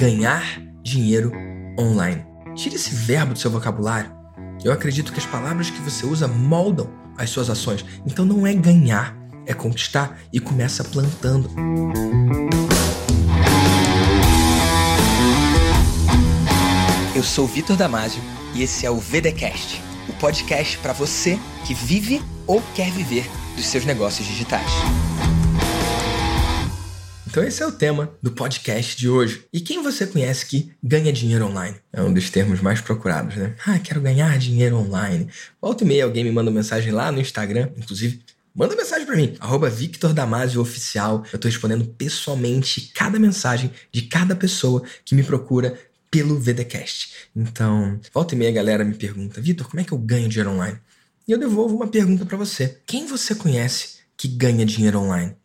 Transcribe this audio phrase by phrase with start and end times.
[0.00, 1.30] ganhar dinheiro
[1.78, 2.24] online.
[2.54, 4.10] Tire esse verbo do seu vocabulário.
[4.64, 7.84] Eu acredito que as palavras que você usa moldam as suas ações.
[8.06, 11.50] Então não é ganhar, é conquistar e começa plantando.
[17.14, 18.22] Eu sou Vitor Damasio
[18.54, 23.66] e esse é o VDcast, o podcast para você que vive ou quer viver dos
[23.66, 24.70] seus negócios digitais.
[27.30, 29.44] Então esse é o tema do podcast de hoje.
[29.52, 31.76] E quem você conhece que ganha dinheiro online?
[31.92, 33.54] É um dos termos mais procurados, né?
[33.64, 35.28] Ah, quero ganhar dinheiro online.
[35.62, 38.20] Volta e meia alguém me manda mensagem lá no Instagram, inclusive
[38.52, 41.24] Manda mensagem para mim, arroba Victor Damasio Oficial.
[41.32, 45.78] Eu tô respondendo pessoalmente cada mensagem de cada pessoa que me procura
[46.10, 47.28] pelo VDcast.
[47.34, 50.50] Então, volta e meia a galera me pergunta, Vitor, como é que eu ganho dinheiro
[50.50, 50.80] online?
[51.28, 52.80] E eu devolvo uma pergunta para você.
[52.84, 55.36] Quem você conhece que ganha dinheiro online?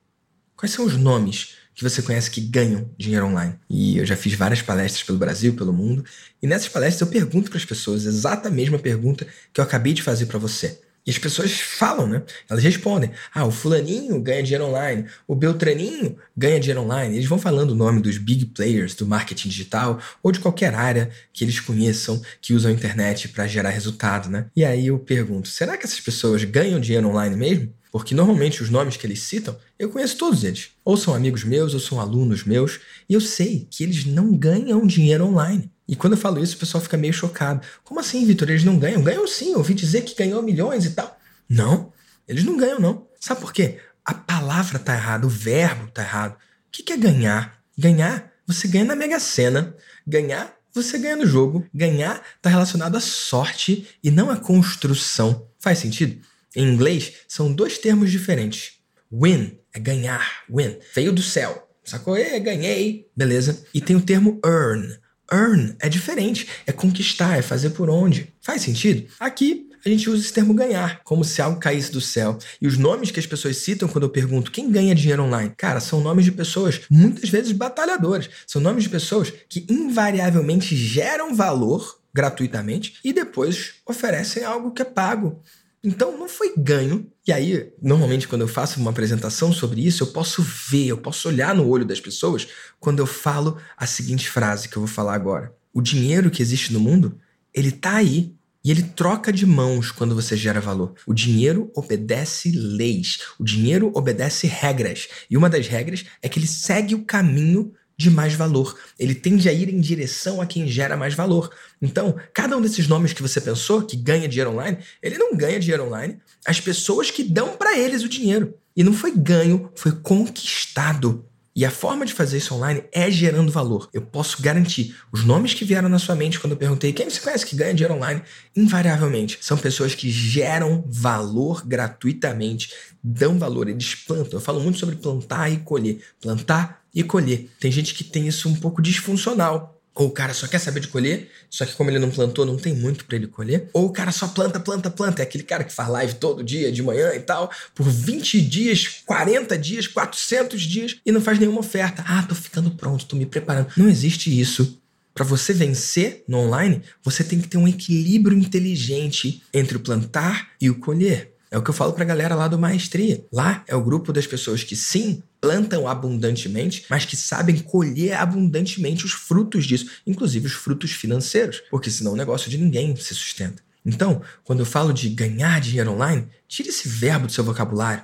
[0.57, 3.53] Quais são os nomes que você conhece que ganham dinheiro online.
[3.69, 6.05] E eu já fiz várias palestras pelo Brasil, pelo mundo,
[6.41, 10.01] e nessas palestras eu pergunto para as pessoas exata mesma pergunta que eu acabei de
[10.01, 10.79] fazer para você.
[11.05, 12.23] E as pessoas falam, né?
[12.49, 17.15] Elas respondem: ah, o fulaninho ganha dinheiro online, o Beltraninho ganha dinheiro online.
[17.15, 21.11] Eles vão falando o nome dos big players do marketing digital ou de qualquer área
[21.31, 24.47] que eles conheçam que usam a internet para gerar resultado, né?
[24.55, 27.73] E aí eu pergunto: será que essas pessoas ganham dinheiro online mesmo?
[27.91, 30.71] Porque normalmente os nomes que eles citam, eu conheço todos eles.
[30.83, 34.85] Ou são amigos meus, ou são alunos meus, e eu sei que eles não ganham
[34.85, 35.71] dinheiro online.
[35.87, 37.65] E quando eu falo isso, o pessoal fica meio chocado.
[37.83, 38.49] Como assim, Vitor?
[38.49, 39.03] Eles não ganham?
[39.03, 41.17] Ganham sim, eu ouvi dizer que ganhou milhões e tal.
[41.47, 41.93] Não,
[42.27, 43.07] eles não ganham, não.
[43.19, 43.79] Sabe por quê?
[44.03, 46.33] A palavra tá errada, o verbo tá errado.
[46.33, 46.37] O
[46.71, 47.59] que é ganhar?
[47.77, 49.75] Ganhar, você ganha na Mega Sena.
[50.05, 51.65] Ganhar, você ganha no jogo.
[51.73, 55.47] Ganhar tá relacionado à sorte e não à construção.
[55.59, 56.21] Faz sentido?
[56.55, 58.73] Em inglês, são dois termos diferentes.
[59.11, 60.77] Win é ganhar, win.
[60.93, 61.67] Veio do céu.
[61.83, 62.17] Sacou?
[62.17, 63.63] É, ganhei, beleza.
[63.73, 64.97] E tem o termo earn.
[65.31, 68.33] Earn é diferente, é conquistar, é fazer por onde.
[68.41, 69.07] Faz sentido?
[69.19, 72.39] Aqui a gente usa esse termo ganhar, como se algo caísse do céu.
[72.59, 75.79] E os nomes que as pessoas citam quando eu pergunto quem ganha dinheiro online, cara,
[75.79, 78.27] são nomes de pessoas muitas vezes batalhadoras.
[78.47, 84.85] São nomes de pessoas que invariavelmente geram valor gratuitamente e depois oferecem algo que é
[84.85, 85.39] pago.
[85.85, 87.05] Então não foi ganho.
[87.27, 91.27] E aí, normalmente, quando eu faço uma apresentação sobre isso, eu posso ver, eu posso
[91.27, 92.47] olhar no olho das pessoas
[92.79, 95.55] quando eu falo a seguinte frase que eu vou falar agora.
[95.71, 97.19] O dinheiro que existe no mundo,
[97.53, 98.33] ele tá aí.
[98.63, 100.95] E ele troca de mãos quando você gera valor.
[101.05, 103.19] O dinheiro obedece leis.
[103.39, 105.07] O dinheiro obedece regras.
[105.29, 108.77] E uma das regras é que ele segue o caminho de mais valor.
[108.99, 111.49] Ele tende a ir em direção a quem gera mais valor.
[111.81, 115.59] Então, cada um desses nomes que você pensou que ganha dinheiro online, ele não ganha
[115.59, 118.53] dinheiro online, as pessoas que dão para eles o dinheiro.
[118.75, 121.25] E não foi ganho, foi conquistado.
[121.57, 123.87] E a forma de fazer isso online é gerando valor.
[123.93, 124.93] Eu posso garantir.
[125.09, 127.73] Os nomes que vieram na sua mente quando eu perguntei quem você conhece que ganha
[127.73, 128.21] dinheiro online,
[128.53, 134.33] invariavelmente são pessoas que geram valor gratuitamente, dão valor, eles plantam.
[134.33, 136.01] Eu falo muito sobre plantar e colher.
[136.19, 137.49] Plantar e colher.
[137.59, 139.73] Tem gente que tem isso um pouco disfuncional.
[139.93, 142.57] Ou o cara só quer saber de colher, só que como ele não plantou, não
[142.57, 143.69] tem muito para ele colher.
[143.71, 145.21] Ou o cara só planta, planta, planta.
[145.21, 149.01] É aquele cara que faz live todo dia, de manhã e tal, por 20 dias,
[149.05, 152.03] 40 dias, 400 dias e não faz nenhuma oferta.
[152.05, 153.69] Ah, tô ficando pronto, tô me preparando.
[153.77, 154.81] Não existe isso.
[155.13, 160.49] Para você vencer no online, você tem que ter um equilíbrio inteligente entre o plantar
[160.59, 161.34] e o colher.
[161.55, 163.25] É o que eu falo pra galera lá do Maestria.
[163.31, 169.05] Lá é o grupo das pessoas que sim plantam abundantemente, mas que sabem colher abundantemente
[169.05, 173.63] os frutos disso, inclusive os frutos financeiros, porque senão o negócio de ninguém se sustenta.
[173.85, 178.03] Então, quando eu falo de ganhar dinheiro online, tire esse verbo do seu vocabulário.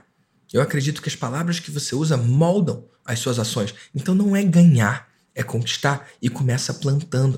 [0.54, 3.76] Eu acredito que as palavras que você usa moldam as suas ações.
[3.94, 7.38] Então não é ganhar, é conquistar e começa plantando.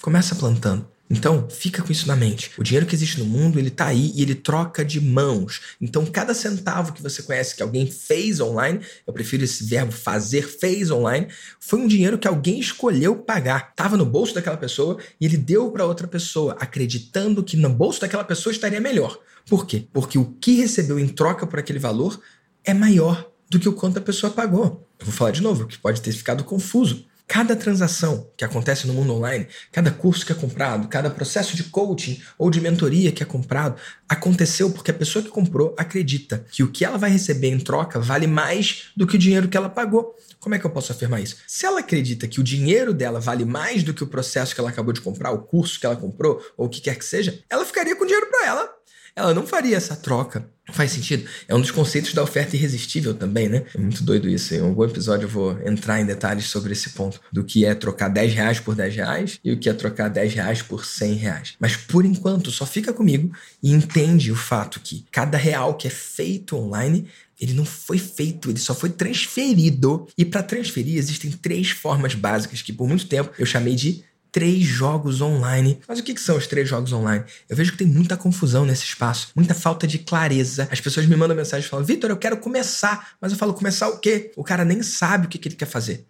[0.00, 0.90] Começa plantando.
[1.12, 2.50] Então, fica com isso na mente.
[2.56, 5.60] O dinheiro que existe no mundo, ele tá aí e ele troca de mãos.
[5.78, 10.48] Então, cada centavo que você conhece que alguém fez online, eu prefiro esse verbo fazer,
[10.48, 11.28] fez online,
[11.60, 13.74] foi um dinheiro que alguém escolheu pagar.
[13.74, 18.00] Tava no bolso daquela pessoa e ele deu para outra pessoa, acreditando que no bolso
[18.00, 19.18] daquela pessoa estaria melhor.
[19.46, 19.86] Por quê?
[19.92, 22.18] Porque o que recebeu em troca por aquele valor
[22.64, 24.88] é maior do que o quanto a pessoa pagou.
[24.98, 27.04] Eu vou falar de novo, que pode ter ficado confuso.
[27.26, 31.64] Cada transação que acontece no mundo online, cada curso que é comprado, cada processo de
[31.64, 36.62] coaching ou de mentoria que é comprado, aconteceu porque a pessoa que comprou acredita que
[36.62, 39.70] o que ela vai receber em troca vale mais do que o dinheiro que ela
[39.70, 40.14] pagou.
[40.38, 41.36] Como é que eu posso afirmar isso?
[41.46, 44.70] Se ela acredita que o dinheiro dela vale mais do que o processo que ela
[44.70, 47.64] acabou de comprar, o curso que ela comprou, ou o que quer que seja, ela
[47.64, 48.81] ficaria com dinheiro para ela
[49.14, 50.48] ela não faria essa troca.
[50.70, 51.28] Faz sentido?
[51.48, 53.64] É um dos conceitos da oferta irresistível também, né?
[53.74, 54.54] É muito doido isso.
[54.54, 58.08] Em algum episódio eu vou entrar em detalhes sobre esse ponto do que é trocar
[58.08, 61.54] 10 reais por 10 reais e o que é trocar 10 reais por 100 reais.
[61.58, 65.90] Mas por enquanto, só fica comigo e entende o fato que cada real que é
[65.90, 67.08] feito online
[67.40, 70.06] ele não foi feito, ele só foi transferido.
[70.16, 74.64] E para transferir existem três formas básicas que por muito tempo eu chamei de três
[74.64, 75.78] jogos online.
[75.86, 77.22] Mas o que, que são os três jogos online?
[77.48, 80.66] Eu vejo que tem muita confusão nesse espaço, muita falta de clareza.
[80.72, 83.10] As pessoas me mandam mensagem falando: Vitor, eu quero começar.
[83.20, 84.32] Mas eu falo: começar o quê?
[84.34, 86.06] O cara nem sabe o que, que ele quer fazer.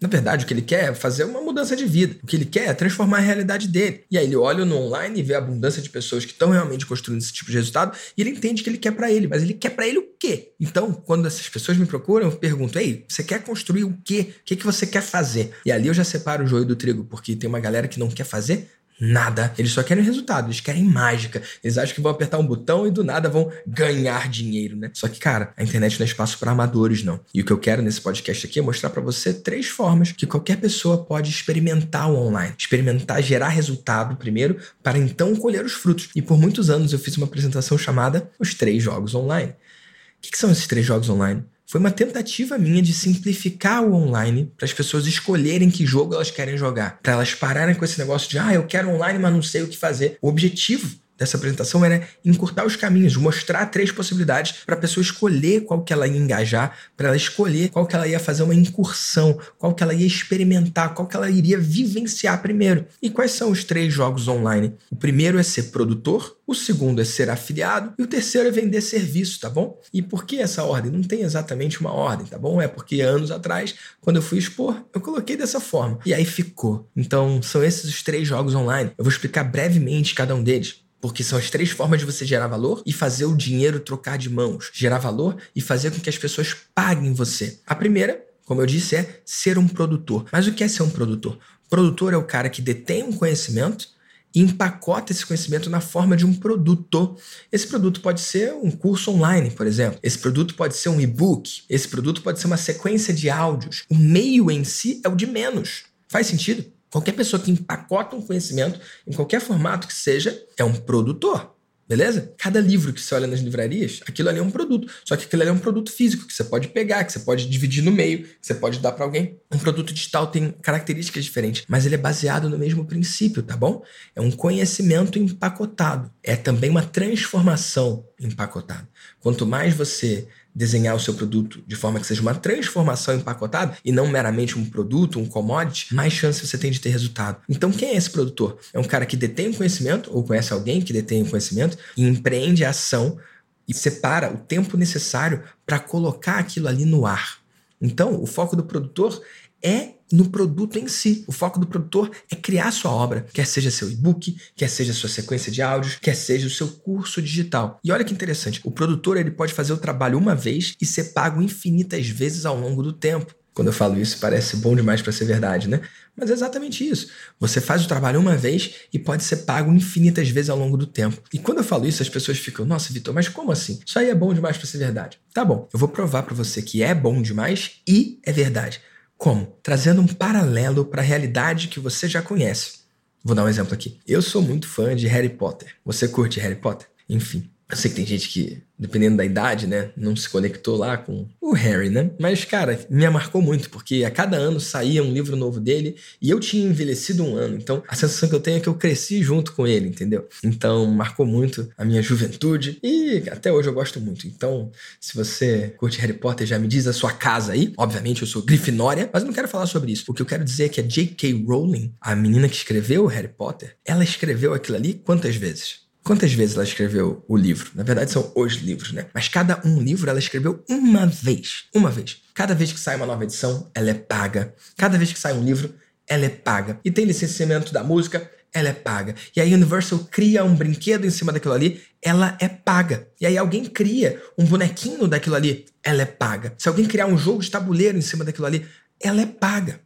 [0.00, 2.16] Na verdade, o que ele quer é fazer uma mudança de vida.
[2.22, 4.04] O que ele quer é transformar a realidade dele.
[4.10, 6.86] E aí ele olha no online e vê a abundância de pessoas que estão realmente
[6.86, 9.28] construindo esse tipo de resultado e ele entende que ele quer para ele.
[9.28, 10.52] Mas ele quer para ele o quê?
[10.58, 14.32] Então, quando essas pessoas me procuram, eu pergunto: Ei, você quer construir o quê?
[14.40, 15.50] O que, que você quer fazer?
[15.66, 18.08] E ali eu já separo o joio do trigo, porque tem uma galera que não
[18.08, 18.68] quer fazer
[19.00, 19.52] nada.
[19.56, 21.42] Eles só querem resultado, eles querem mágica.
[21.64, 24.90] Eles acham que vão apertar um botão e do nada vão ganhar dinheiro, né?
[24.92, 27.20] Só que, cara, a internet não é espaço para amadores, não.
[27.32, 30.26] E o que eu quero nesse podcast aqui é mostrar para você três formas que
[30.26, 32.54] qualquer pessoa pode experimentar o online.
[32.58, 36.10] Experimentar gerar resultado primeiro, para então colher os frutos.
[36.14, 39.50] E por muitos anos eu fiz uma apresentação chamada Os Três Jogos Online.
[39.50, 41.42] O que, que são esses três jogos online?
[41.70, 46.28] Foi uma tentativa minha de simplificar o online para as pessoas escolherem que jogo elas
[46.28, 49.40] querem jogar, para elas pararem com esse negócio de ah, eu quero online, mas não
[49.40, 50.18] sei o que fazer.
[50.20, 55.60] O objetivo dessa apresentação era encurtar os caminhos, mostrar três possibilidades para a pessoa escolher
[55.60, 59.38] qual que ela ia engajar, para ela escolher qual que ela ia fazer uma incursão,
[59.58, 62.86] qual que ela ia experimentar, qual que ela iria vivenciar primeiro.
[63.02, 64.72] E quais são os três jogos online?
[64.90, 68.80] O primeiro é ser produtor, o segundo é ser afiliado e o terceiro é vender
[68.80, 69.78] serviço, tá bom?
[69.92, 70.90] E por que essa ordem?
[70.90, 72.60] Não tem exatamente uma ordem, tá bom?
[72.62, 75.98] É porque anos atrás, quando eu fui expor, eu coloquei dessa forma.
[76.04, 76.88] E aí ficou.
[76.96, 78.90] Então, são esses os três jogos online.
[78.96, 80.82] Eu vou explicar brevemente cada um deles.
[81.00, 84.28] Porque são as três formas de você gerar valor e fazer o dinheiro trocar de
[84.28, 84.70] mãos.
[84.72, 87.58] Gerar valor e fazer com que as pessoas paguem você.
[87.66, 90.26] A primeira, como eu disse, é ser um produtor.
[90.30, 91.38] Mas o que é ser um produtor?
[91.68, 93.88] Produtor é o cara que detém um conhecimento
[94.34, 97.16] e empacota esse conhecimento na forma de um produto.
[97.50, 99.98] Esse produto pode ser um curso online, por exemplo.
[100.02, 101.62] Esse produto pode ser um e-book.
[101.68, 103.84] Esse produto pode ser uma sequência de áudios.
[103.88, 105.84] O meio em si é o de menos.
[106.08, 106.64] Faz sentido?
[106.90, 111.54] Qualquer pessoa que empacota um conhecimento, em qualquer formato que seja, é um produtor.
[111.90, 112.32] Beleza?
[112.38, 114.86] Cada livro que você olha nas livrarias, aquilo ali é um produto.
[115.04, 117.48] Só que aquilo ali é um produto físico que você pode pegar, que você pode
[117.48, 119.40] dividir no meio, que você pode dar para alguém.
[119.50, 123.82] Um produto digital tem características diferentes, mas ele é baseado no mesmo princípio, tá bom?
[124.14, 126.12] É um conhecimento empacotado.
[126.22, 128.88] É também uma transformação empacotada.
[129.20, 133.92] Quanto mais você desenhar o seu produto de forma que seja uma transformação empacotada e
[133.92, 137.40] não meramente um produto, um commodity, mais chance você tem de ter resultado.
[137.48, 138.58] Então, quem é esse produtor?
[138.72, 142.04] É um cara que detém o conhecimento ou conhece alguém que detém o conhecimento e
[142.04, 143.18] empreende a ação
[143.66, 147.38] e separa o tempo necessário para colocar aquilo ali no ar.
[147.80, 149.22] Então, o foco do produtor
[149.62, 151.24] é no produto em si.
[151.26, 155.08] O foco do produtor é criar sua obra, quer seja seu e-book, quer seja sua
[155.08, 157.78] sequência de áudios, quer seja o seu curso digital.
[157.84, 161.12] E olha que interessante, o produtor ele pode fazer o trabalho uma vez e ser
[161.12, 163.34] pago infinitas vezes ao longo do tempo.
[163.52, 165.80] Quando eu falo isso, parece bom demais para ser verdade, né?
[166.16, 167.08] Mas é exatamente isso.
[167.38, 170.86] Você faz o trabalho uma vez e pode ser pago infinitas vezes ao longo do
[170.86, 171.20] tempo.
[171.32, 173.80] E quando eu falo isso, as pessoas ficam: "Nossa, Vitor, mas como assim?
[173.84, 175.18] Isso aí é bom demais para ser verdade".
[175.34, 175.68] Tá bom.
[175.72, 178.80] Eu vou provar para você que é bom demais e é verdade.
[179.20, 179.54] Como?
[179.62, 182.78] Trazendo um paralelo para a realidade que você já conhece.
[183.22, 184.00] Vou dar um exemplo aqui.
[184.06, 185.76] Eu sou muito fã de Harry Potter.
[185.84, 186.88] Você curte Harry Potter?
[187.06, 190.96] Enfim, eu sei que tem gente que dependendo da idade, né, não se conectou lá
[190.96, 192.10] com o Harry, né?
[192.18, 196.30] Mas, cara, me marcou muito, porque a cada ano saía um livro novo dele e
[196.30, 197.56] eu tinha envelhecido um ano.
[197.56, 200.26] Então, a sensação que eu tenho é que eu cresci junto com ele, entendeu?
[200.42, 204.26] Então, marcou muito a minha juventude e até hoje eu gosto muito.
[204.26, 207.74] Então, se você curte Harry Potter, já me diz a sua casa aí.
[207.76, 210.04] Obviamente, eu sou Grifinória, mas não quero falar sobre isso.
[210.08, 211.44] O que eu quero dizer é que a J.K.
[211.46, 215.89] Rowling, a menina que escreveu Harry Potter, ela escreveu aquilo ali quantas vezes?
[216.02, 217.70] Quantas vezes ela escreveu o livro?
[217.74, 219.06] Na verdade, são os livros, né?
[219.12, 221.64] Mas cada um livro ela escreveu uma vez.
[221.74, 222.22] Uma vez.
[222.34, 224.54] Cada vez que sai uma nova edição, ela é paga.
[224.76, 225.74] Cada vez que sai um livro,
[226.08, 226.80] ela é paga.
[226.84, 229.14] E tem licenciamento da música, ela é paga.
[229.34, 233.08] E a Universal cria um brinquedo em cima daquilo ali, ela é paga.
[233.20, 236.54] E aí alguém cria um bonequinho daquilo ali, ela é paga.
[236.58, 238.66] Se alguém criar um jogo de tabuleiro em cima daquilo ali,
[239.00, 239.80] ela é paga.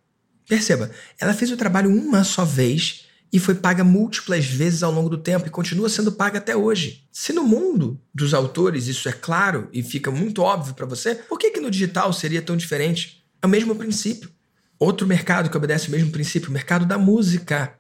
[0.49, 3.04] Perceba, ela fez o trabalho uma só vez
[3.35, 7.05] e foi paga múltiplas vezes ao longo do tempo e continua sendo paga até hoje.
[7.11, 11.37] Se no mundo dos autores isso é claro e fica muito óbvio para você, por
[11.37, 13.27] que, que no digital seria tão diferente?
[13.43, 14.31] É o mesmo princípio.
[14.79, 17.75] Outro mercado que obedece o mesmo princípio, o mercado da música.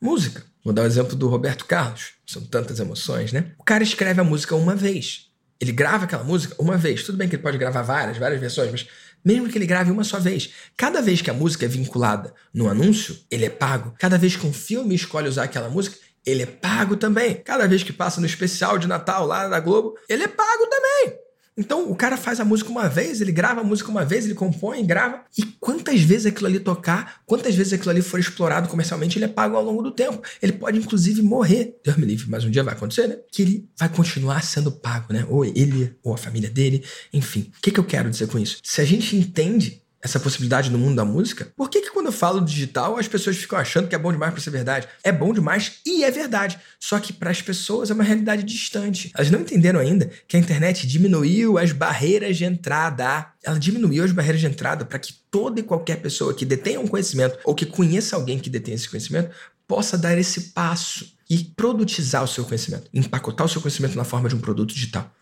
[0.00, 0.44] Música.
[0.64, 2.12] Vou dar o exemplo do Roberto Carlos.
[2.24, 3.50] São tantas emoções, né?
[3.58, 5.26] O cara escreve a música uma vez.
[5.60, 7.02] Ele grava aquela música uma vez.
[7.02, 8.86] Tudo bem que ele pode gravar várias, várias versões, mas
[9.28, 10.54] mesmo que ele grave uma só vez.
[10.74, 13.94] Cada vez que a música é vinculada no anúncio, ele é pago.
[13.98, 17.34] Cada vez que um filme escolhe usar aquela música, ele é pago também.
[17.34, 21.18] Cada vez que passa no especial de Natal lá da Globo, ele é pago também.
[21.58, 24.34] Então o cara faz a música uma vez, ele grava a música uma vez, ele
[24.34, 25.22] compõe, grava.
[25.36, 29.28] E quantas vezes aquilo ali tocar, quantas vezes aquilo ali for explorado comercialmente, ele é
[29.28, 30.22] pago ao longo do tempo.
[30.40, 31.76] Ele pode inclusive morrer.
[31.84, 33.18] Deus me livre, mas um dia vai acontecer, né?
[33.32, 35.26] Que ele vai continuar sendo pago, né?
[35.28, 37.50] Ou ele, ou a família dele, enfim.
[37.58, 38.58] O que, que eu quero dizer com isso?
[38.62, 42.12] Se a gente entende essa possibilidade no mundo da música, por que, que quando eu
[42.12, 44.88] falo digital as pessoas ficam achando que é bom demais para ser verdade?
[45.02, 46.58] É bom demais e é verdade.
[46.78, 49.10] Só que para as pessoas é uma realidade distante.
[49.14, 53.26] Elas não entenderam ainda que a internet diminuiu as barreiras de entrada.
[53.42, 56.86] Ela diminuiu as barreiras de entrada para que toda e qualquer pessoa que detenha um
[56.86, 59.30] conhecimento ou que conheça alguém que detém esse conhecimento
[59.66, 64.28] possa dar esse passo e produtizar o seu conhecimento, empacotar o seu conhecimento na forma
[64.28, 65.12] de um produto digital.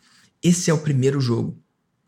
[0.43, 1.59] Esse é o primeiro jogo.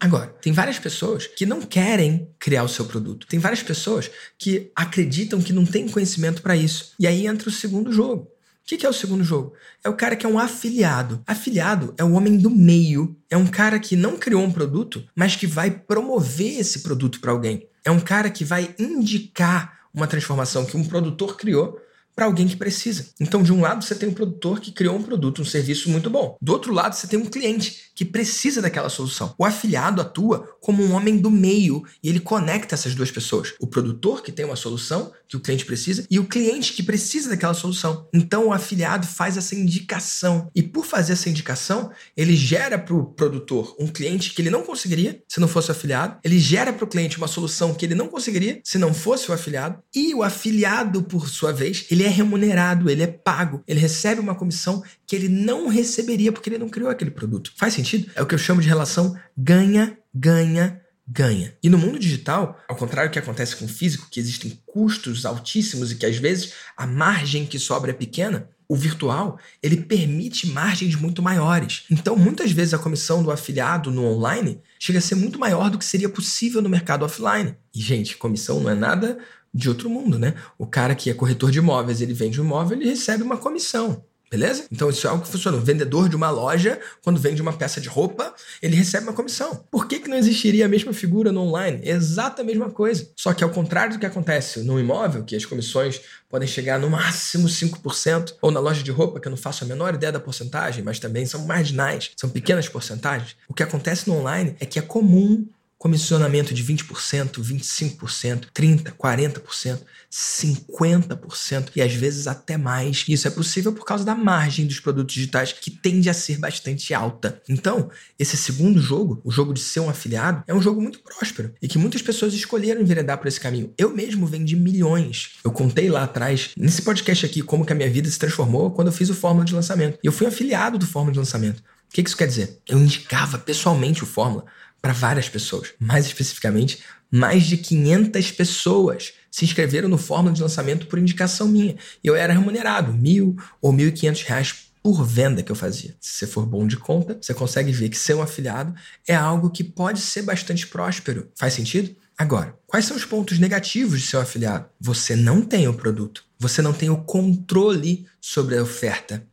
[0.01, 3.27] Agora, tem várias pessoas que não querem criar o seu produto.
[3.27, 6.93] Tem várias pessoas que acreditam que não tem conhecimento para isso.
[7.01, 8.23] E aí entra o segundo jogo.
[8.23, 9.55] O que é o segundo jogo?
[9.83, 11.23] É o cara que é um afiliado.
[11.27, 13.17] Afiliado é o homem do meio.
[13.31, 17.33] É um cara que não criou um produto, mas que vai promover esse produto para
[17.33, 17.67] alguém.
[17.85, 21.81] É um cara que vai indicar uma transformação que um produtor criou
[22.19, 23.07] para alguém que precisa.
[23.21, 26.11] Então, de um lado, você tem um produtor que criou um produto, um serviço muito
[26.11, 26.37] bom.
[26.43, 29.37] Do outro lado, você tem um cliente que precisa daquela solução.
[29.39, 33.55] O afiliado atua como um homem do meio e ele conecta essas duas pessoas.
[33.61, 37.29] O produtor que tem uma solução que o cliente precisa e o cliente que precisa
[37.29, 38.09] daquela solução.
[38.13, 43.05] Então, o afiliado faz essa indicação e por fazer essa indicação, ele gera para o
[43.05, 46.19] produtor um cliente que ele não conseguiria se não fosse o afiliado.
[46.25, 49.35] Ele gera para o cliente uma solução que ele não conseguiria se não fosse o
[49.35, 49.79] afiliado.
[49.95, 54.21] E o afiliado, por sua vez, ele é é remunerado, ele é pago, ele recebe
[54.21, 57.53] uma comissão que ele não receberia porque ele não criou aquele produto.
[57.57, 58.11] Faz sentido?
[58.15, 61.55] É o que eu chamo de relação ganha, ganha, ganha.
[61.63, 65.25] E no mundo digital, ao contrário do que acontece com o físico, que existem custos
[65.25, 70.47] altíssimos e que às vezes a margem que sobra é pequena, o virtual, ele permite
[70.47, 71.85] margens muito maiores.
[71.91, 75.79] Então, muitas vezes a comissão do afiliado no online chega a ser muito maior do
[75.79, 77.57] que seria possível no mercado offline.
[77.75, 79.19] E gente, comissão não é nada
[79.59, 80.35] de outro mundo, né?
[80.57, 84.05] O cara que é corretor de imóveis, ele vende um imóvel, ele recebe uma comissão.
[84.31, 84.67] Beleza?
[84.71, 85.57] Então isso é algo que funciona.
[85.57, 89.65] O vendedor de uma loja, quando vende uma peça de roupa, ele recebe uma comissão.
[89.71, 91.81] Por que, que não existiria a mesma figura no online?
[91.83, 93.09] Exata a mesma coisa.
[93.17, 96.91] Só que ao contrário do que acontece no imóvel, que as comissões podem chegar no
[96.91, 100.21] máximo 5%, ou na loja de roupa, que eu não faço a menor ideia da
[100.21, 103.35] porcentagem, mas também são marginais, são pequenas porcentagens.
[103.49, 105.47] O que acontece no online é que é comum
[105.79, 109.79] comissionamento de 20%, 25%, 30%, 40%,
[110.11, 113.05] 50% e às vezes até mais.
[113.09, 116.93] Isso é possível por causa da margem dos produtos digitais, que tende a ser bastante
[116.93, 117.41] alta.
[117.49, 121.55] Então, esse segundo jogo, o jogo de ser um afiliado, é um jogo muito próspero
[121.63, 123.73] e que muitas pessoas escolheram enveredar por esse caminho.
[123.79, 125.33] Eu mesmo vendi milhões.
[125.45, 128.89] Eu contei lá atrás, nesse podcast aqui, como que a minha vida se transformou quando
[128.89, 129.99] eu fiz o Fórmula de Lançamento.
[130.03, 131.63] E eu fui afiliado do Fórmula de Lançamento.
[131.89, 132.59] O que isso quer dizer?
[132.69, 134.45] Eu indicava pessoalmente o Fórmula
[134.81, 135.73] para várias pessoas.
[135.79, 136.81] Mais especificamente,
[137.11, 141.77] mais de 500 pessoas se inscreveram no Fórmula de Lançamento por indicação minha.
[142.03, 145.97] E eu era remunerado, mil ou mil e quinhentos reais por venda que eu fazia.
[146.01, 148.75] Se você for bom de conta, você consegue ver que ser um afiliado
[149.07, 151.31] é algo que pode ser bastante próspero.
[151.37, 151.95] Faz sentido?
[152.17, 154.69] Agora, quais são os pontos negativos de ser um afiliado?
[154.81, 156.25] Você não tem o produto.
[156.39, 159.25] Você não tem o controle sobre a oferta.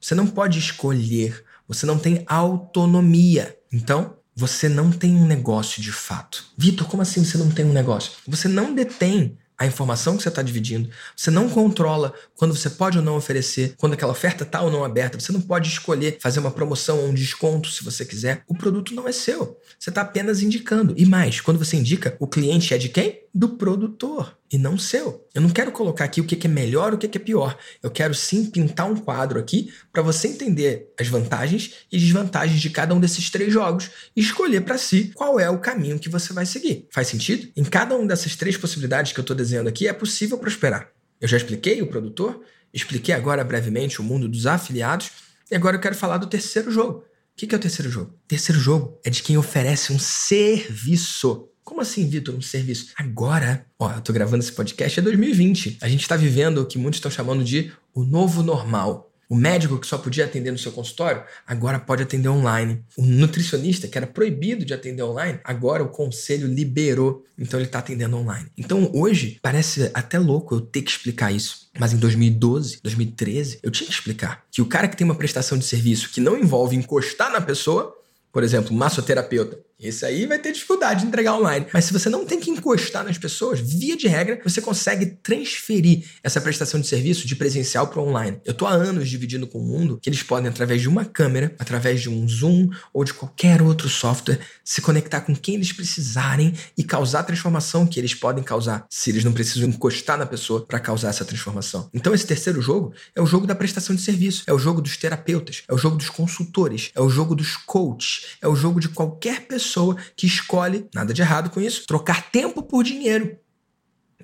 [0.00, 1.44] Você não pode escolher.
[1.68, 3.56] Você não tem autonomia.
[3.72, 6.44] Então, você não tem um negócio de fato.
[6.56, 8.12] Vitor, como assim você não tem um negócio?
[8.26, 10.90] Você não detém a informação que você está dividindo.
[11.16, 14.84] Você não controla quando você pode ou não oferecer, quando aquela oferta está ou não
[14.84, 15.20] aberta.
[15.20, 18.42] Você não pode escolher fazer uma promoção ou um desconto se você quiser.
[18.48, 19.56] O produto não é seu.
[19.78, 20.94] Você está apenas indicando.
[20.96, 23.21] E mais, quando você indica, o cliente é de quem?
[23.34, 25.26] Do produtor e não seu.
[25.34, 27.56] Eu não quero colocar aqui o que é melhor, o que é pior.
[27.82, 32.68] Eu quero sim pintar um quadro aqui para você entender as vantagens e desvantagens de
[32.68, 36.34] cada um desses três jogos e escolher para si qual é o caminho que você
[36.34, 36.86] vai seguir.
[36.90, 37.50] Faz sentido?
[37.56, 40.90] Em cada uma dessas três possibilidades que eu estou desenhando aqui é possível prosperar.
[41.18, 42.42] Eu já expliquei o produtor,
[42.74, 45.10] expliquei agora brevemente o mundo dos afiliados
[45.50, 46.98] e agora eu quero falar do terceiro jogo.
[46.98, 48.10] O que é o terceiro jogo?
[48.10, 51.48] O terceiro jogo é de quem oferece um serviço.
[51.64, 52.92] Como assim, Vitor, um serviço?
[52.96, 55.78] Agora, ó, eu tô gravando esse podcast, é 2020.
[55.80, 59.12] A gente tá vivendo o que muitos estão chamando de o novo normal.
[59.32, 62.84] O médico que só podia atender no seu consultório, agora pode atender online.
[62.98, 67.78] O nutricionista, que era proibido de atender online, agora o conselho liberou, então ele está
[67.78, 68.50] atendendo online.
[68.58, 71.70] Então hoje parece até louco eu ter que explicar isso.
[71.78, 75.56] Mas em 2012, 2013, eu tinha que explicar que o cara que tem uma prestação
[75.56, 77.96] de serviço que não envolve encostar na pessoa,
[78.30, 81.66] por exemplo, massoterapeuta, esse aí vai ter dificuldade de entregar online.
[81.72, 86.04] Mas se você não tem que encostar nas pessoas, via de regra, você consegue transferir
[86.22, 88.40] essa prestação de serviço de presencial para online.
[88.44, 91.54] Eu tô há anos dividindo com o mundo que eles podem, através de uma câmera,
[91.58, 96.54] através de um Zoom ou de qualquer outro software, se conectar com quem eles precisarem
[96.76, 100.64] e causar a transformação que eles podem causar, se eles não precisam encostar na pessoa
[100.64, 101.90] para causar essa transformação.
[101.92, 104.96] Então, esse terceiro jogo é o jogo da prestação de serviço, é o jogo dos
[104.96, 108.88] terapeutas, é o jogo dos consultores, é o jogo dos coaches, é o jogo de
[108.88, 113.38] qualquer pessoa pessoa que escolhe, nada de errado com isso, trocar tempo por dinheiro.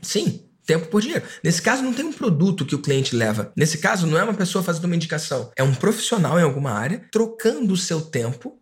[0.02, 1.24] Sim, tempo por dinheiro.
[1.42, 3.50] Nesse caso, não tem um produto que o cliente leva.
[3.56, 5.50] Nesse caso, não é uma pessoa fazendo uma indicação.
[5.56, 8.58] É um profissional em alguma área trocando o seu tempo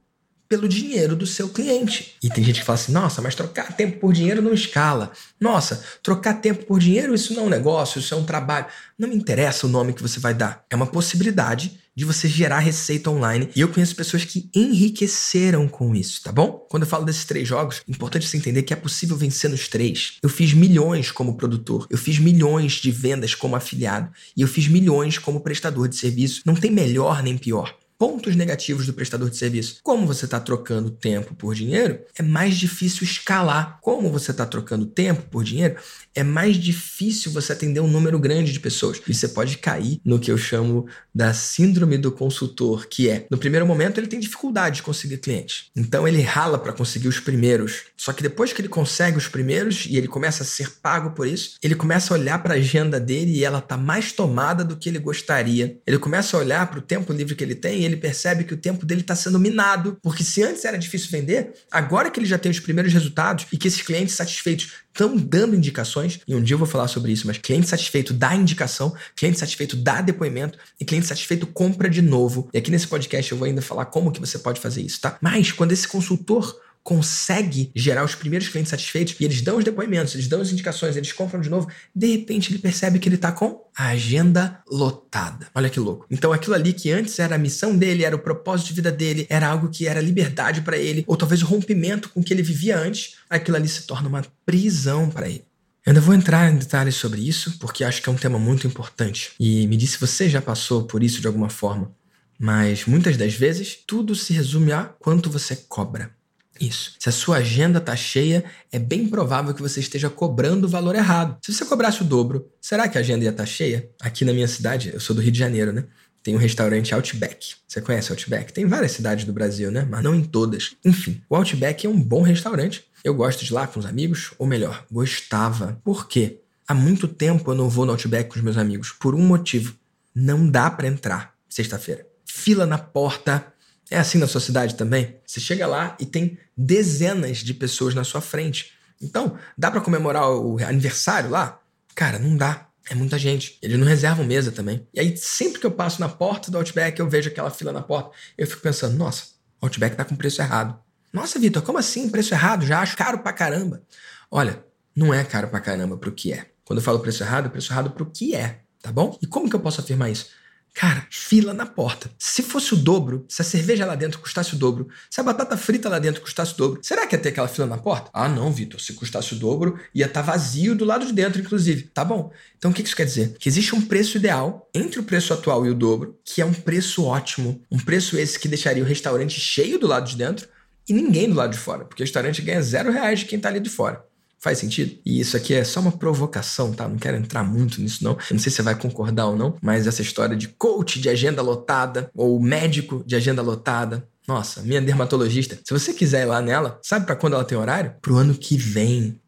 [0.49, 2.14] pelo dinheiro do seu cliente.
[2.23, 5.11] E tem gente que fala assim: nossa, mas trocar tempo por dinheiro não escala.
[5.40, 8.66] Nossa, trocar tempo por dinheiro, isso não é um negócio, isso é um trabalho.
[8.97, 10.64] Não me interessa o nome que você vai dar.
[10.71, 13.48] É uma possibilidade de você gerar receita online.
[13.56, 16.66] E eu conheço pessoas que enriqueceram com isso, tá bom?
[16.68, 19.66] Quando eu falo desses três jogos, é importante você entender que é possível vencer nos
[19.66, 20.18] três.
[20.22, 24.68] Eu fiz milhões como produtor, eu fiz milhões de vendas como afiliado e eu fiz
[24.68, 26.42] milhões como prestador de serviço.
[26.44, 29.80] Não tem melhor nem pior pontos negativos do prestador de serviço.
[29.82, 33.78] Como você está trocando tempo por dinheiro, é mais difícil escalar.
[33.80, 35.76] Como você está trocando tempo por dinheiro,
[36.14, 39.00] é mais difícil você atender um número grande de pessoas.
[39.06, 43.38] E você pode cair no que eu chamo da síndrome do consultor, que é, no
[43.38, 45.66] primeiro momento, ele tem dificuldade de conseguir clientes.
[45.74, 47.84] Então ele rala para conseguir os primeiros.
[47.96, 51.26] Só que depois que ele consegue os primeiros e ele começa a ser pago por
[51.26, 54.76] isso, ele começa a olhar para a agenda dele e ela tá mais tomada do
[54.76, 55.78] que ele gostaria.
[55.86, 58.57] Ele começa a olhar para o tempo livre que ele tem ele percebe que o
[58.57, 59.99] tempo dele está sendo minado.
[60.02, 63.57] Porque se antes era difícil vender, agora que ele já tem os primeiros resultados e
[63.57, 67.26] que esses clientes satisfeitos estão dando indicações, e um dia eu vou falar sobre isso,
[67.26, 72.49] mas cliente satisfeito dá indicação, cliente satisfeito dá depoimento e cliente satisfeito compra de novo.
[72.52, 75.19] E aqui nesse podcast eu vou ainda falar como que você pode fazer isso, tá?
[75.21, 80.14] Mas quando esse consultor consegue gerar os primeiros clientes satisfeitos e eles dão os depoimentos,
[80.14, 83.33] eles dão as indicações, eles compram de novo, de repente ele percebe que ele está
[83.33, 85.49] com a agenda lotada.
[85.52, 86.07] Olha que louco.
[86.09, 89.27] Então aquilo ali que antes era a missão dele, era o propósito de vida dele,
[89.29, 92.79] era algo que era liberdade para ele, ou talvez o rompimento com que ele vivia
[92.79, 95.42] antes, aquilo ali se torna uma prisão para ele.
[95.85, 98.64] Eu ainda vou entrar em detalhes sobre isso, porque acho que é um tema muito
[98.64, 99.33] importante.
[99.40, 101.90] E me diz se você já passou por isso de alguma forma.
[102.38, 106.15] Mas muitas das vezes tudo se resume a quanto você cobra.
[106.61, 106.95] Isso.
[106.99, 110.95] Se a sua agenda está cheia, é bem provável que você esteja cobrando o valor
[110.95, 111.38] errado.
[111.45, 113.88] Se você cobrasse o dobro, será que a agenda ia estar tá cheia?
[114.01, 115.85] Aqui na minha cidade, eu sou do Rio de Janeiro, né?
[116.23, 117.55] Tem um restaurante Outback.
[117.69, 118.53] Você conhece Outback?
[118.53, 119.87] Tem várias cidades do Brasil, né?
[119.88, 120.75] Mas não em todas.
[120.85, 122.85] Enfim, o Outback é um bom restaurante.
[123.05, 125.81] Eu gosto de ir lá com os amigos, ou melhor, gostava.
[125.85, 126.40] Por quê?
[126.66, 128.90] Há muito tempo eu não vou no Outback com os meus amigos.
[128.90, 129.77] Por um motivo.
[130.12, 132.05] Não dá para entrar sexta-feira.
[132.25, 133.47] Fila na porta,
[133.90, 135.16] é assim na sua cidade também?
[135.25, 138.72] Você chega lá e tem dezenas de pessoas na sua frente.
[139.01, 141.61] Então, dá para comemorar o aniversário lá?
[141.94, 142.66] Cara, não dá.
[142.88, 143.59] É muita gente.
[143.61, 144.87] Eles não reservam mesa também.
[144.94, 147.83] E aí, sempre que eu passo na porta do Outback, eu vejo aquela fila na
[147.83, 149.25] porta, eu fico pensando, nossa,
[149.61, 150.79] o Outback tá com preço errado.
[151.12, 152.09] Nossa, Vitor, como assim?
[152.09, 152.64] Preço errado?
[152.64, 153.83] Já acho caro pra caramba.
[154.31, 156.46] Olha, não é caro pra caramba pro que é.
[156.64, 159.18] Quando eu falo preço errado, é preço errado pro que é, tá bom?
[159.22, 160.27] E como que eu posso afirmar isso?
[160.76, 162.10] Cara, fila na porta.
[162.18, 165.56] Se fosse o dobro, se a cerveja lá dentro custasse o dobro, se a batata
[165.56, 168.10] frita lá dentro custasse o dobro, será que ia ter aquela fila na porta?
[168.12, 168.78] Ah, não, Vitor.
[168.78, 171.84] Se custasse o dobro, ia estar tá vazio do lado de dentro, inclusive.
[171.94, 172.30] Tá bom.
[172.58, 173.36] Então o que isso quer dizer?
[173.38, 176.52] Que existe um preço ideal entre o preço atual e o dobro, que é um
[176.52, 177.58] preço ótimo.
[177.72, 180.46] Um preço esse que deixaria o restaurante cheio do lado de dentro
[180.86, 183.48] e ninguém do lado de fora, porque o restaurante ganha zero reais de quem está
[183.48, 184.04] ali de fora.
[184.38, 184.99] Faz sentido?
[185.05, 186.88] E isso aqui é só uma provocação, tá?
[186.88, 188.12] Não quero entrar muito nisso, não.
[188.12, 191.09] Eu não sei se você vai concordar ou não, mas essa história de coach de
[191.09, 194.07] agenda lotada ou médico de agenda lotada.
[194.27, 197.94] Nossa, minha dermatologista, se você quiser ir lá nela, sabe para quando ela tem horário?
[198.03, 199.20] Pro ano que vem.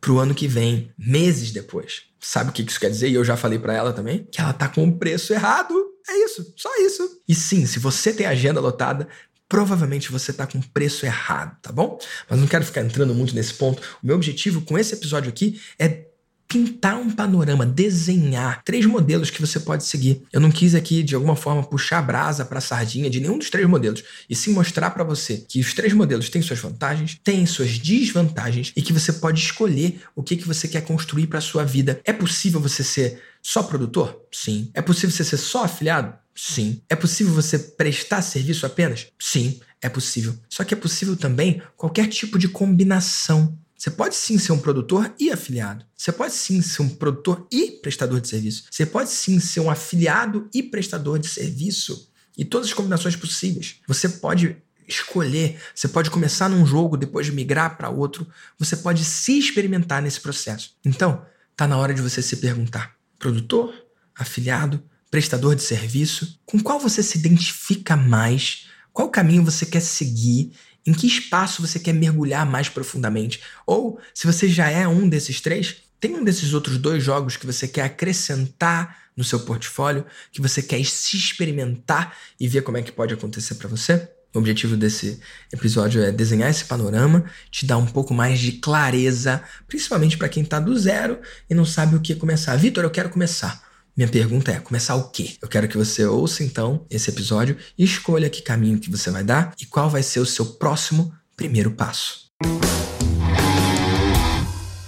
[0.00, 2.02] Pro ano que vem, meses depois.
[2.20, 3.08] Sabe o que isso quer dizer?
[3.08, 5.74] E eu já falei para ela também que ela tá com o preço errado.
[6.08, 7.22] É isso, só isso.
[7.26, 9.08] E sim, se você tem agenda lotada,
[9.48, 11.98] provavelmente você está com preço errado, tá bom?
[12.28, 13.80] Mas não quero ficar entrando muito nesse ponto.
[14.02, 16.06] O meu objetivo com esse episódio aqui é
[16.54, 20.22] pintar um panorama, desenhar três modelos que você pode seguir.
[20.32, 23.38] Eu não quis aqui de alguma forma puxar a brasa para a sardinha de nenhum
[23.38, 27.18] dos três modelos, e sim mostrar para você que os três modelos têm suas vantagens,
[27.24, 31.40] têm suas desvantagens e que você pode escolher o que que você quer construir para
[31.40, 32.00] sua vida.
[32.04, 34.22] É possível você ser só produtor?
[34.30, 34.70] Sim.
[34.74, 36.14] É possível você ser só afiliado?
[36.34, 36.82] Sim.
[36.88, 39.06] É possível você prestar serviço apenas?
[39.20, 40.36] Sim, é possível.
[40.48, 43.56] Só que é possível também qualquer tipo de combinação.
[43.76, 45.84] Você pode sim ser um produtor e afiliado.
[45.96, 48.64] Você pode sim ser um produtor e prestador de serviço.
[48.70, 52.10] Você pode sim ser um afiliado e prestador de serviço.
[52.36, 53.76] E todas as combinações possíveis.
[53.86, 54.56] Você pode
[54.88, 58.26] escolher, você pode começar num jogo, depois migrar para outro.
[58.58, 60.76] Você pode se experimentar nesse processo.
[60.84, 61.24] Então,
[61.56, 63.74] tá na hora de você se perguntar: produtor,
[64.14, 64.82] afiliado,
[65.14, 68.66] prestador de serviço, com qual você se identifica mais?
[68.92, 70.50] Qual caminho você quer seguir?
[70.84, 73.40] Em que espaço você quer mergulhar mais profundamente?
[73.64, 77.46] Ou, se você já é um desses três, tem um desses outros dois jogos que
[77.46, 82.82] você quer acrescentar no seu portfólio, que você quer se experimentar e ver como é
[82.82, 84.08] que pode acontecer para você?
[84.34, 85.20] O objetivo desse
[85.52, 90.42] episódio é desenhar esse panorama, te dar um pouco mais de clareza, principalmente para quem
[90.42, 92.56] está do zero e não sabe o que começar.
[92.56, 93.73] Vitor, eu quero começar.
[93.96, 95.36] Minha pergunta é: começar o quê?
[95.40, 99.22] Eu quero que você ouça então esse episódio e escolha que caminho que você vai
[99.22, 102.24] dar e qual vai ser o seu próximo primeiro passo.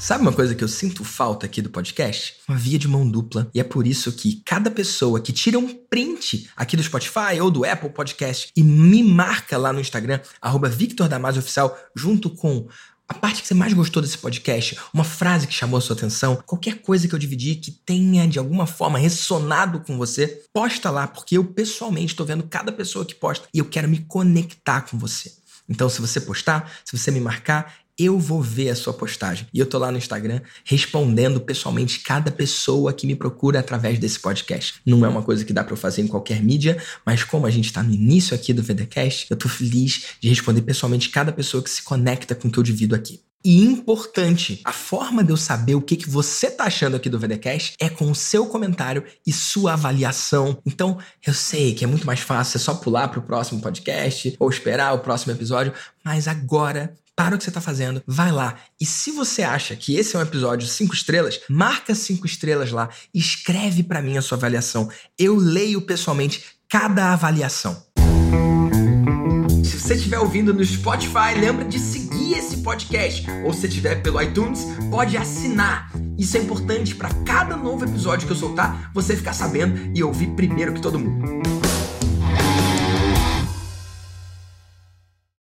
[0.00, 2.36] Sabe uma coisa que eu sinto falta aqui do podcast?
[2.48, 3.48] Uma via de mão dupla.
[3.52, 7.50] E é por isso que cada pessoa que tira um print aqui do Spotify ou
[7.50, 12.68] do Apple Podcast e me marca lá no Instagram, arroba Victor Damasio Oficial, junto com
[13.08, 16.42] a parte que você mais gostou desse podcast, uma frase que chamou a sua atenção,
[16.44, 21.06] qualquer coisa que eu dividi que tenha de alguma forma ressonado com você, posta lá,
[21.06, 24.98] porque eu pessoalmente estou vendo cada pessoa que posta e eu quero me conectar com
[24.98, 25.32] você.
[25.68, 29.46] Então, se você postar, se você me marcar, eu vou ver a sua postagem.
[29.52, 34.18] E eu tô lá no Instagram respondendo pessoalmente cada pessoa que me procura através desse
[34.20, 34.74] podcast.
[34.85, 37.50] Não é uma coisa que dá para eu fazer em qualquer mídia, mas como a
[37.50, 41.62] gente tá no início aqui do VDcast, eu tô feliz de responder pessoalmente cada pessoa
[41.62, 43.20] que se conecta com o que eu divido aqui.
[43.44, 47.16] E importante, a forma de eu saber o que, que você tá achando aqui do
[47.16, 50.59] VDcast é com o seu comentário e sua avaliação.
[50.66, 54.50] Então, eu sei que é muito mais fácil, é só pular pro próximo podcast ou
[54.50, 55.72] esperar o próximo episódio,
[56.04, 58.57] mas agora para o que você está fazendo, vai lá.
[58.79, 62.90] E se você acha que esse é um episódio 5 estrelas, marca 5 estrelas lá
[63.14, 64.90] escreve para mim a sua avaliação.
[65.18, 67.83] Eu leio pessoalmente cada avaliação.
[69.64, 73.24] Se você estiver ouvindo no Spotify, lembra de seguir esse podcast.
[73.44, 75.90] Ou se estiver pelo iTunes, pode assinar.
[76.18, 80.29] Isso é importante para cada novo episódio que eu soltar, você ficar sabendo e ouvir
[80.29, 81.65] primeiro que todo mundo.